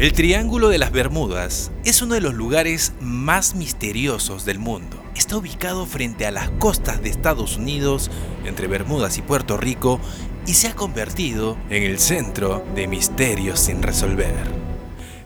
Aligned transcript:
El 0.00 0.14
Triángulo 0.14 0.70
de 0.70 0.78
las 0.78 0.92
Bermudas 0.92 1.70
es 1.84 2.00
uno 2.00 2.14
de 2.14 2.22
los 2.22 2.32
lugares 2.32 2.94
más 3.02 3.54
misteriosos 3.54 4.46
del 4.46 4.58
mundo. 4.58 4.96
Está 5.14 5.36
ubicado 5.36 5.84
frente 5.84 6.24
a 6.24 6.30
las 6.30 6.48
costas 6.52 7.02
de 7.02 7.10
Estados 7.10 7.58
Unidos, 7.58 8.10
entre 8.46 8.66
Bermudas 8.66 9.18
y 9.18 9.20
Puerto 9.20 9.58
Rico, 9.58 10.00
y 10.46 10.54
se 10.54 10.68
ha 10.68 10.74
convertido 10.74 11.58
en 11.68 11.82
el 11.82 11.98
centro 11.98 12.64
de 12.74 12.86
misterios 12.86 13.60
sin 13.60 13.82
resolver. 13.82 14.34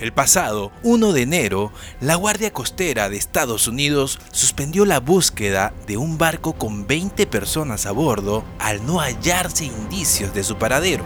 El 0.00 0.12
pasado 0.12 0.72
1 0.82 1.12
de 1.12 1.22
enero, 1.22 1.72
la 2.00 2.16
Guardia 2.16 2.52
Costera 2.52 3.08
de 3.08 3.16
Estados 3.16 3.68
Unidos 3.68 4.18
suspendió 4.32 4.86
la 4.86 4.98
búsqueda 4.98 5.72
de 5.86 5.98
un 5.98 6.18
barco 6.18 6.54
con 6.54 6.88
20 6.88 7.28
personas 7.28 7.86
a 7.86 7.92
bordo 7.92 8.42
al 8.58 8.84
no 8.84 8.98
hallarse 8.98 9.66
indicios 9.66 10.34
de 10.34 10.42
su 10.42 10.56
paradero. 10.56 11.04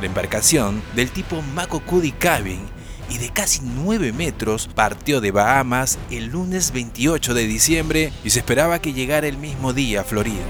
La 0.00 0.06
embarcación, 0.06 0.82
del 0.94 1.10
tipo 1.10 1.42
Mako 1.42 1.80
Cudi 1.80 2.12
Cabin, 2.12 2.75
y 3.08 3.18
de 3.18 3.30
casi 3.30 3.60
9 3.62 4.12
metros 4.12 4.68
partió 4.74 5.20
de 5.20 5.30
Bahamas 5.30 5.98
el 6.10 6.26
lunes 6.26 6.72
28 6.72 7.34
de 7.34 7.46
diciembre 7.46 8.12
y 8.24 8.30
se 8.30 8.40
esperaba 8.40 8.80
que 8.80 8.92
llegara 8.92 9.26
el 9.26 9.38
mismo 9.38 9.72
día 9.72 10.00
a 10.00 10.04
Florida. 10.04 10.44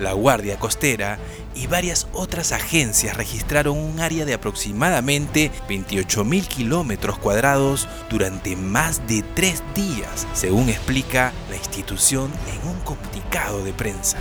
La 0.00 0.12
Guardia 0.14 0.58
Costera 0.58 1.18
y 1.54 1.66
varias 1.66 2.06
otras 2.12 2.52
agencias 2.52 3.16
registraron 3.16 3.76
un 3.76 4.00
área 4.00 4.24
de 4.24 4.34
aproximadamente 4.34 5.50
28.000 5.68 6.46
kilómetros 6.46 7.18
cuadrados 7.18 7.86
durante 8.08 8.56
más 8.56 9.06
de 9.06 9.22
tres 9.34 9.62
días, 9.74 10.26
según 10.32 10.70
explica 10.70 11.32
la 11.50 11.56
institución 11.56 12.30
en 12.52 12.68
un 12.68 12.80
comunicado 12.80 13.62
de 13.62 13.72
prensa. 13.72 14.16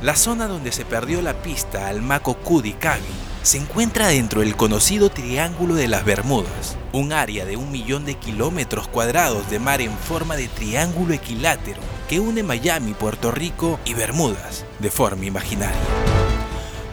La 0.00 0.16
zona 0.16 0.46
donde 0.46 0.72
se 0.72 0.84
perdió 0.84 1.20
la 1.20 1.34
pista 1.42 1.88
al 1.88 2.00
Mako 2.00 2.34
Cudi 2.38 2.72
Cabin 2.72 3.31
se 3.42 3.58
encuentra 3.58 4.06
dentro 4.08 4.40
del 4.40 4.54
conocido 4.54 5.10
Triángulo 5.10 5.74
de 5.74 5.88
las 5.88 6.04
Bermudas, 6.04 6.76
un 6.92 7.12
área 7.12 7.44
de 7.44 7.56
un 7.56 7.72
millón 7.72 8.04
de 8.04 8.14
kilómetros 8.14 8.86
cuadrados 8.86 9.50
de 9.50 9.58
mar 9.58 9.80
en 9.80 9.96
forma 9.98 10.36
de 10.36 10.46
triángulo 10.46 11.12
equilátero 11.12 11.80
que 12.08 12.20
une 12.20 12.44
Miami, 12.44 12.94
Puerto 12.94 13.32
Rico 13.32 13.80
y 13.84 13.94
Bermudas 13.94 14.64
de 14.78 14.90
forma 14.90 15.24
imaginaria. 15.24 15.76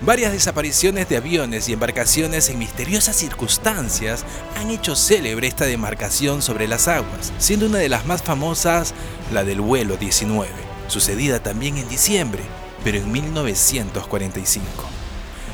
Varias 0.02 0.31
desapariciones 0.31 1.08
de 1.08 1.17
aviones 1.17 1.69
y 1.69 1.73
embarcaciones 1.73 2.50
en 2.50 2.58
misteriosas 2.58 3.16
circunstancias 3.16 4.25
han 4.58 4.72
hecho 4.72 4.95
célebre 4.95 5.47
esta 5.47 5.66
demarcación 5.66 6.41
sobre 6.41 6.67
las 6.67 6.88
aguas, 6.88 7.31
siendo 7.38 7.67
una 7.67 7.78
de 7.78 7.89
las 7.89 8.06
más 8.08 8.23
famosas 8.23 8.95
la 9.31 9.44
del 9.44 9.61
vuelo 9.61 9.97
19, 9.97 10.50
sucedida 10.88 11.44
también 11.44 11.78
en 11.78 11.88
diciembre, 11.89 12.41
pero 12.84 12.97
en 12.97 13.11
1945. 13.11 14.98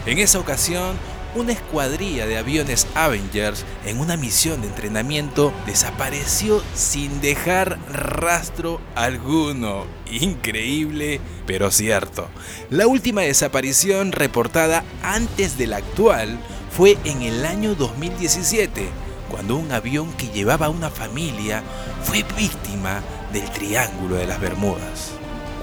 En 0.06 0.20
esa 0.20 0.40
ocasión, 0.40 0.98
una 1.34 1.52
escuadrilla 1.52 2.28
de 2.28 2.38
aviones 2.38 2.86
Avengers 2.94 3.66
en 3.86 4.00
una 4.00 4.18
misión 4.18 4.62
de 4.62 4.68
entrenamiento 4.68 5.52
desapareció 5.66 6.62
sin 6.76 7.22
dejar 7.22 7.80
rastro 7.92 8.80
alguno. 8.94 9.86
Increíble, 10.12 11.20
pero 11.48 11.72
cierto. 11.72 12.30
La 12.70 12.86
última 12.86 13.22
desaparición 13.22 14.12
reportada 14.12 14.84
antes 15.02 15.58
de 15.58 15.68
la 15.68 15.78
actual 15.78 16.40
fue 16.70 16.98
en 17.04 17.24
el 17.24 17.44
año 17.44 17.74
2017, 17.74 18.88
cuando 19.30 19.56
un 19.56 19.72
avión 19.72 20.14
que 20.14 20.28
llevaba 20.28 20.68
a 20.68 20.70
una 20.70 20.92
familia 20.92 21.64
fue 22.04 22.24
víctima 22.38 23.02
del 23.34 23.50
Triángulo 23.50 24.18
de 24.18 24.28
las 24.28 24.40
Bermudas. 24.40 25.14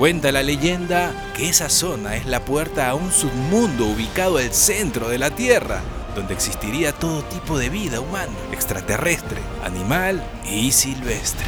Cuenta 0.03 0.33
la 0.33 0.43
leyenda 0.43 1.15
que 1.37 1.49
esa 1.49 1.69
zona 1.69 2.17
es 2.17 2.27
la 2.27 2.45
puerta 2.45 2.89
a 2.89 2.97
un 2.97 3.13
submundo 3.13 3.87
ubicado 3.87 4.39
al 4.39 4.53
centro 4.53 5.09
de 5.09 5.17
la 5.17 5.31
Tierra, 5.31 5.81
donde 6.17 6.35
existiría 6.35 6.91
todo 6.91 7.23
tipo 7.23 7.57
de 7.57 7.69
vida 7.69 8.01
humana, 8.01 8.33
extraterrestre, 8.51 9.39
animal 9.63 10.21
y 10.45 10.73
silvestre. 10.73 11.47